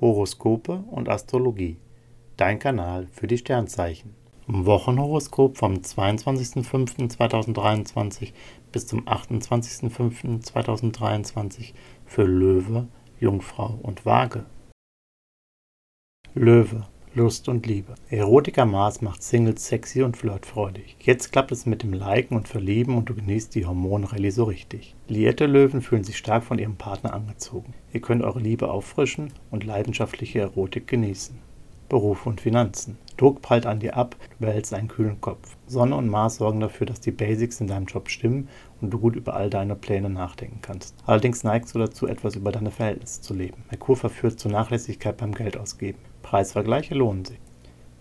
Horoskope 0.00 0.84
und 0.90 1.08
Astrologie. 1.08 1.78
Dein 2.36 2.58
Kanal 2.58 3.06
für 3.12 3.26
die 3.26 3.38
Sternzeichen. 3.38 4.14
Wochenhoroskop 4.46 5.56
vom 5.58 5.74
22.05.2023 5.74 8.32
bis 8.72 8.86
zum 8.86 9.06
28.05.2023 9.06 11.74
für 12.06 12.24
Löwe, 12.24 12.88
Jungfrau 13.20 13.78
und 13.82 14.06
Waage. 14.06 14.46
Löwe 16.34 16.86
Lust 17.14 17.48
und 17.48 17.66
Liebe. 17.66 17.94
Erotiker 18.10 18.66
Mars 18.66 19.00
macht 19.00 19.22
Singles 19.22 19.66
sexy 19.66 20.02
und 20.02 20.16
flirtfreudig. 20.16 20.96
Jetzt 21.00 21.32
klappt 21.32 21.52
es 21.52 21.66
mit 21.66 21.82
dem 21.82 21.92
Liken 21.92 22.36
und 22.36 22.48
Verlieben 22.48 22.96
und 22.96 23.08
du 23.08 23.14
genießt 23.14 23.54
die 23.54 23.66
Hormonrallye 23.66 24.30
so 24.30 24.44
richtig. 24.44 24.94
Liierte 25.08 25.46
Löwen 25.46 25.80
fühlen 25.80 26.04
sich 26.04 26.18
stark 26.18 26.44
von 26.44 26.58
ihrem 26.58 26.76
Partner 26.76 27.14
angezogen. 27.14 27.74
Ihr 27.92 28.00
könnt 28.00 28.22
eure 28.22 28.40
Liebe 28.40 28.70
auffrischen 28.70 29.32
und 29.50 29.64
leidenschaftliche 29.64 30.40
Erotik 30.40 30.86
genießen. 30.86 31.38
Beruf 31.88 32.26
und 32.26 32.42
Finanzen. 32.42 32.98
Druck 33.16 33.40
prallt 33.42 33.66
an 33.66 33.80
dir 33.80 33.96
ab, 33.96 34.14
du 34.38 34.46
behältst 34.46 34.74
einen 34.74 34.88
kühlen 34.88 35.20
Kopf. 35.20 35.56
Sonne 35.66 35.96
und 35.96 36.08
Mars 36.08 36.36
sorgen 36.36 36.60
dafür, 36.60 36.86
dass 36.86 37.00
die 37.00 37.10
Basics 37.10 37.60
in 37.60 37.66
deinem 37.66 37.86
Job 37.86 38.10
stimmen 38.10 38.48
und 38.80 38.90
du 38.90 38.98
gut 38.98 39.16
über 39.16 39.34
all 39.34 39.50
deine 39.50 39.74
Pläne 39.74 40.10
nachdenken 40.10 40.60
kannst. 40.62 40.94
Allerdings 41.06 41.42
neigst 41.42 41.74
du 41.74 41.78
dazu, 41.78 42.06
etwas 42.06 42.36
über 42.36 42.52
deine 42.52 42.70
Verhältnisse 42.70 43.22
zu 43.22 43.34
leben. 43.34 43.64
Merkur 43.70 43.96
verführt 43.96 44.38
zur 44.38 44.52
Nachlässigkeit 44.52 45.16
beim 45.16 45.34
Geldausgeben. 45.34 46.00
Preisvergleiche 46.28 46.94
lohnen 46.94 47.24
sich. 47.24 47.38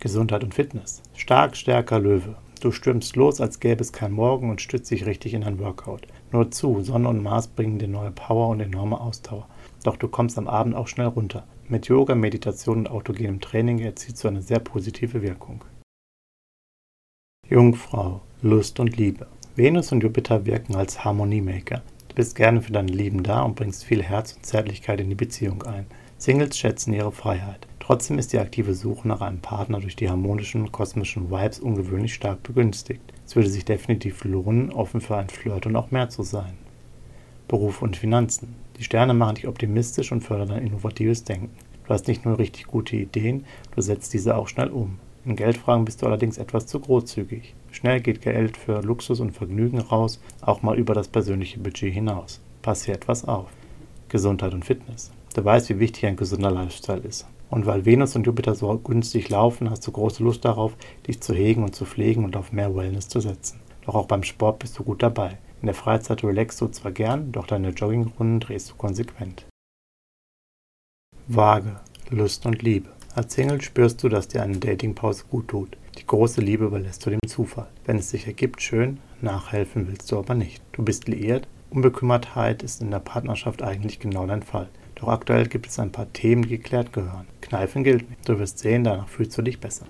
Gesundheit 0.00 0.42
und 0.42 0.52
Fitness. 0.52 1.00
Stark, 1.14 1.56
stärker 1.56 2.00
Löwe. 2.00 2.34
Du 2.60 2.72
stürmst 2.72 3.14
los, 3.14 3.40
als 3.40 3.60
gäbe 3.60 3.80
es 3.82 3.92
kein 3.92 4.10
Morgen 4.10 4.50
und 4.50 4.60
stützt 4.60 4.90
dich 4.90 5.06
richtig 5.06 5.32
in 5.34 5.44
ein 5.44 5.60
Workout. 5.60 6.08
Nur 6.32 6.50
zu, 6.50 6.80
Sonne 6.80 7.08
und 7.08 7.22
Mars 7.22 7.46
bringen 7.46 7.78
dir 7.78 7.86
neue 7.86 8.10
Power 8.10 8.48
und 8.48 8.58
enorme 8.58 9.00
Ausdauer. 9.00 9.46
Doch 9.84 9.96
du 9.96 10.08
kommst 10.08 10.38
am 10.38 10.48
Abend 10.48 10.74
auch 10.74 10.88
schnell 10.88 11.06
runter. 11.06 11.46
Mit 11.68 11.86
Yoga, 11.86 12.16
Meditation 12.16 12.78
und 12.78 12.90
autogenem 12.90 13.40
Training 13.40 13.78
erzielst 13.78 14.24
du 14.24 14.26
eine 14.26 14.42
sehr 14.42 14.58
positive 14.58 15.22
Wirkung. 15.22 15.64
Jungfrau, 17.48 18.22
Lust 18.42 18.80
und 18.80 18.96
Liebe. 18.96 19.28
Venus 19.54 19.92
und 19.92 20.02
Jupiter 20.02 20.46
wirken 20.46 20.74
als 20.74 21.04
Harmoniemaker. 21.04 21.84
Du 22.08 22.16
bist 22.16 22.34
gerne 22.34 22.60
für 22.60 22.72
deine 22.72 22.90
Lieben 22.90 23.22
da 23.22 23.42
und 23.42 23.54
bringst 23.54 23.84
viel 23.84 24.02
Herz 24.02 24.32
und 24.32 24.44
Zärtlichkeit 24.44 25.00
in 25.00 25.10
die 25.10 25.14
Beziehung 25.14 25.62
ein. 25.62 25.86
Singles 26.18 26.58
schätzen 26.58 26.92
ihre 26.92 27.12
Freiheit. 27.12 27.68
Trotzdem 27.86 28.18
ist 28.18 28.32
die 28.32 28.40
aktive 28.40 28.74
Suche 28.74 29.06
nach 29.06 29.20
einem 29.20 29.38
Partner 29.38 29.78
durch 29.78 29.94
die 29.94 30.10
harmonischen 30.10 30.72
kosmischen 30.72 31.30
Vibes 31.30 31.60
ungewöhnlich 31.60 32.14
stark 32.14 32.42
begünstigt. 32.42 33.00
Es 33.24 33.36
würde 33.36 33.48
sich 33.48 33.64
definitiv 33.64 34.24
lohnen, 34.24 34.72
offen 34.72 35.00
für 35.00 35.16
ein 35.16 35.28
Flirt 35.28 35.66
und 35.66 35.76
auch 35.76 35.92
mehr 35.92 36.08
zu 36.08 36.24
sein. 36.24 36.54
Beruf 37.46 37.82
und 37.82 37.96
Finanzen. 37.96 38.56
Die 38.76 38.82
Sterne 38.82 39.14
machen 39.14 39.36
dich 39.36 39.46
optimistisch 39.46 40.10
und 40.10 40.22
fördern 40.22 40.48
dein 40.48 40.66
innovatives 40.66 41.22
Denken. 41.22 41.50
Du 41.86 41.90
hast 41.90 42.08
nicht 42.08 42.24
nur 42.24 42.40
richtig 42.40 42.66
gute 42.66 42.96
Ideen, 42.96 43.44
du 43.76 43.80
setzt 43.80 44.12
diese 44.14 44.36
auch 44.36 44.48
schnell 44.48 44.70
um. 44.70 44.98
In 45.24 45.36
Geldfragen 45.36 45.84
bist 45.84 46.02
du 46.02 46.06
allerdings 46.06 46.38
etwas 46.38 46.66
zu 46.66 46.80
großzügig. 46.80 47.54
Schnell 47.70 48.00
geht 48.00 48.20
Geld 48.20 48.56
für 48.56 48.82
Luxus 48.82 49.20
und 49.20 49.30
Vergnügen 49.30 49.78
raus, 49.78 50.20
auch 50.40 50.60
mal 50.60 50.76
über 50.76 50.94
das 50.94 51.06
persönliche 51.06 51.60
Budget 51.60 51.94
hinaus. 51.94 52.40
Pass 52.62 52.84
hier 52.84 52.96
etwas 52.96 53.24
auf. 53.26 53.46
Gesundheit 54.08 54.54
und 54.54 54.64
Fitness. 54.64 55.12
Du 55.36 55.44
weißt, 55.44 55.68
wie 55.68 55.78
wichtig 55.78 56.06
ein 56.06 56.16
gesunder 56.16 56.50
Lifestyle 56.50 57.02
ist. 57.02 57.26
Und 57.48 57.66
weil 57.66 57.84
Venus 57.84 58.16
und 58.16 58.26
Jupiter 58.26 58.54
so 58.54 58.76
günstig 58.78 59.28
laufen, 59.28 59.70
hast 59.70 59.86
du 59.86 59.92
große 59.92 60.22
Lust 60.22 60.44
darauf, 60.44 60.76
dich 61.06 61.20
zu 61.20 61.34
hegen 61.34 61.62
und 61.62 61.74
zu 61.74 61.84
pflegen 61.84 62.24
und 62.24 62.36
auf 62.36 62.52
mehr 62.52 62.74
Wellness 62.74 63.08
zu 63.08 63.20
setzen. 63.20 63.60
Doch 63.84 63.94
auch 63.94 64.06
beim 64.06 64.24
Sport 64.24 64.58
bist 64.58 64.78
du 64.78 64.84
gut 64.84 65.02
dabei. 65.02 65.38
In 65.62 65.66
der 65.66 65.74
Freizeit 65.74 66.22
relaxst 66.24 66.60
du 66.60 66.68
zwar 66.68 66.92
gern, 66.92 67.32
doch 67.32 67.46
deine 67.46 67.70
Joggingrunden 67.70 68.40
drehst 68.40 68.70
du 68.70 68.74
konsequent. 68.74 69.46
Waage, 71.28 71.80
Lust 72.10 72.46
und 72.46 72.62
Liebe. 72.62 72.90
Als 73.14 73.34
Single 73.34 73.62
spürst 73.62 74.02
du, 74.02 74.08
dass 74.08 74.28
dir 74.28 74.42
eine 74.42 74.58
Datingpause 74.58 75.24
gut 75.30 75.48
tut. 75.48 75.76
Die 75.98 76.06
große 76.06 76.40
Liebe 76.40 76.66
überlässt 76.66 77.06
du 77.06 77.10
dem 77.10 77.20
Zufall. 77.26 77.68
Wenn 77.84 77.98
es 77.98 78.10
sich 78.10 78.26
ergibt, 78.26 78.60
schön, 78.60 78.98
nachhelfen 79.22 79.88
willst 79.88 80.12
du 80.12 80.18
aber 80.18 80.34
nicht. 80.34 80.62
Du 80.72 80.82
bist 80.82 81.08
liiert, 81.08 81.48
Unbekümmertheit 81.70 82.62
ist 82.62 82.82
in 82.82 82.90
der 82.90 83.00
Partnerschaft 83.00 83.62
eigentlich 83.62 83.98
genau 83.98 84.26
dein 84.26 84.42
Fall. 84.42 84.68
Doch 84.96 85.08
aktuell 85.08 85.46
gibt 85.46 85.68
es 85.68 85.78
ein 85.78 85.92
paar 85.92 86.12
Themen, 86.12 86.42
die 86.42 86.48
geklärt 86.48 86.92
gehören. 86.92 87.26
Kneifen 87.42 87.84
gilt 87.84 88.08
nicht. 88.10 88.28
Du 88.28 88.38
wirst 88.38 88.58
sehen, 88.58 88.82
danach 88.82 89.08
fühlst 89.08 89.36
du 89.38 89.42
dich 89.42 89.60
besser. 89.60 89.86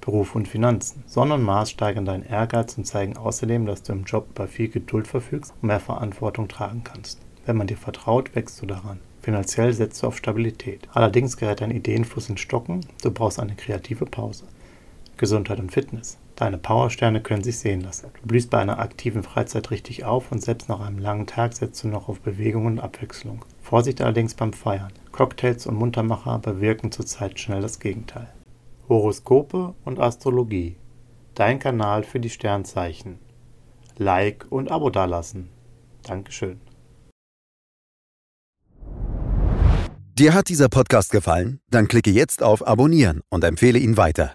Beruf 0.00 0.34
und 0.34 0.48
Finanzen. 0.48 1.02
Sonne 1.06 1.34
und 1.34 1.42
Mars 1.42 1.70
steigern 1.70 2.06
deinen 2.06 2.24
Ehrgeiz 2.24 2.78
und 2.78 2.86
zeigen 2.86 3.16
außerdem, 3.16 3.66
dass 3.66 3.82
du 3.82 3.92
im 3.92 4.04
Job 4.04 4.28
über 4.30 4.48
viel 4.48 4.68
Geduld 4.68 5.06
verfügst 5.06 5.52
und 5.60 5.66
mehr 5.66 5.80
Verantwortung 5.80 6.48
tragen 6.48 6.82
kannst. 6.82 7.20
Wenn 7.44 7.56
man 7.56 7.66
dir 7.66 7.76
vertraut, 7.76 8.34
wächst 8.34 8.62
du 8.62 8.66
daran. 8.66 9.00
Finanziell 9.20 9.72
setzt 9.72 10.02
du 10.02 10.06
auf 10.06 10.16
Stabilität. 10.16 10.88
Allerdings 10.92 11.36
gerät 11.36 11.60
dein 11.60 11.72
Ideenfluss 11.72 12.30
in 12.30 12.38
Stocken, 12.38 12.86
du 13.02 13.10
brauchst 13.10 13.40
eine 13.40 13.56
kreative 13.56 14.06
Pause. 14.06 14.44
Gesundheit 15.18 15.60
und 15.60 15.72
Fitness. 15.72 16.18
Deine 16.36 16.56
Powersterne 16.56 17.20
können 17.20 17.42
sich 17.42 17.58
sehen 17.58 17.80
lassen. 17.80 18.10
Du 18.20 18.28
blühst 18.28 18.48
bei 18.48 18.58
einer 18.58 18.78
aktiven 18.78 19.22
Freizeit 19.22 19.70
richtig 19.70 20.04
auf 20.04 20.32
und 20.32 20.42
selbst 20.42 20.68
nach 20.68 20.80
einem 20.80 20.98
langen 20.98 21.26
Tag 21.26 21.52
setzt 21.52 21.82
du 21.82 21.88
noch 21.88 22.08
auf 22.08 22.20
Bewegung 22.20 22.66
und 22.66 22.78
Abwechslung. 22.78 23.44
Vorsicht 23.60 24.00
allerdings 24.00 24.34
beim 24.34 24.52
Feiern. 24.52 24.92
Cocktails 25.12 25.66
und 25.66 25.74
Muntermacher 25.74 26.38
bewirken 26.38 26.92
zurzeit 26.92 27.38
schnell 27.38 27.60
das 27.60 27.80
Gegenteil. 27.80 28.28
Horoskope 28.88 29.74
und 29.84 29.98
Astrologie. 29.98 30.76
Dein 31.34 31.58
Kanal 31.58 32.04
für 32.04 32.20
die 32.20 32.30
Sternzeichen. 32.30 33.18
Like 33.96 34.46
und 34.48 34.70
Abo 34.70 34.90
dalassen. 34.90 35.48
Dankeschön. 36.04 36.60
Dir 40.18 40.34
hat 40.34 40.48
dieser 40.48 40.68
Podcast 40.68 41.12
gefallen? 41.12 41.60
Dann 41.70 41.86
klicke 41.86 42.10
jetzt 42.10 42.42
auf 42.42 42.66
Abonnieren 42.66 43.20
und 43.28 43.44
empfehle 43.44 43.78
ihn 43.78 43.96
weiter. 43.96 44.34